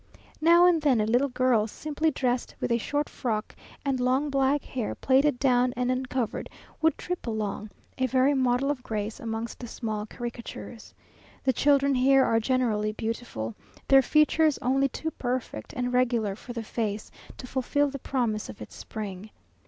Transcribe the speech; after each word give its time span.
Now 0.41 0.65
and 0.65 0.81
then 0.81 0.99
a 0.99 1.05
little 1.05 1.29
girl, 1.29 1.67
simply 1.67 2.09
dressed 2.09 2.55
with 2.59 2.71
a 2.71 2.79
short 2.79 3.07
frock, 3.07 3.55
and 3.85 3.99
long 3.99 4.31
black 4.31 4.63
hair 4.63 4.95
plaited 4.95 5.37
down 5.37 5.75
and 5.77 5.91
uncovered, 5.91 6.49
would 6.81 6.97
trip 6.97 7.27
along, 7.27 7.69
a 7.99 8.07
very 8.07 8.33
model 8.33 8.71
of 8.71 8.81
grace 8.81 9.19
amongst 9.19 9.59
the 9.59 9.67
small 9.67 10.07
caricatures. 10.07 10.95
The 11.43 11.53
children 11.53 11.93
here 11.93 12.23
are 12.25 12.39
generally 12.39 12.93
beautiful, 12.93 13.53
their 13.89 14.01
features 14.01 14.57
only 14.63 14.89
too 14.89 15.11
perfect 15.11 15.71
and 15.73 15.93
regular 15.93 16.35
for 16.35 16.51
the 16.53 16.63
face 16.63 17.11
"to 17.37 17.45
fulfil 17.45 17.91
the 17.91 17.99
promise 17.99 18.49
of 18.49 18.59
its 18.59 18.75
spring." 18.75 19.29